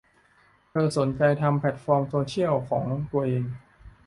[0.69, 3.43] เธอสนใจทำแพลตฟอร์มโซเชียลของตัวเอง